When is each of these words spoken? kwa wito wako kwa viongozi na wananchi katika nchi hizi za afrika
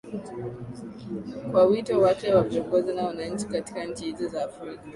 kwa 1.51 1.63
wito 1.65 2.01
wako 2.01 2.27
kwa 2.31 2.43
viongozi 2.43 2.93
na 2.93 3.03
wananchi 3.03 3.45
katika 3.45 3.83
nchi 3.83 4.03
hizi 4.05 4.27
za 4.27 4.45
afrika 4.45 4.83